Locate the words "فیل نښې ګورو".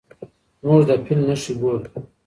1.03-1.79